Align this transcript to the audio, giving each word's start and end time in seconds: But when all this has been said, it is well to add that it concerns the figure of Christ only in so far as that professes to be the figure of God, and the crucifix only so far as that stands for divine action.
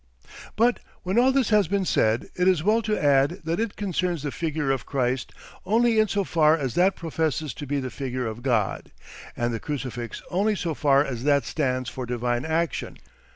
But 0.55 0.79
when 1.03 1.19
all 1.19 1.31
this 1.31 1.49
has 1.51 1.67
been 1.67 1.85
said, 1.85 2.27
it 2.35 2.47
is 2.47 2.63
well 2.63 2.81
to 2.81 2.97
add 2.97 3.41
that 3.43 3.59
it 3.59 3.75
concerns 3.75 4.23
the 4.23 4.31
figure 4.31 4.71
of 4.71 4.83
Christ 4.87 5.31
only 5.63 5.99
in 5.99 6.07
so 6.07 6.23
far 6.23 6.57
as 6.57 6.73
that 6.73 6.95
professes 6.95 7.53
to 7.53 7.67
be 7.67 7.79
the 7.79 7.91
figure 7.91 8.25
of 8.25 8.41
God, 8.41 8.91
and 9.37 9.53
the 9.53 9.59
crucifix 9.59 10.23
only 10.31 10.55
so 10.55 10.73
far 10.73 11.05
as 11.05 11.23
that 11.25 11.45
stands 11.45 11.87
for 11.87 12.07
divine 12.07 12.45
action. 12.45 12.97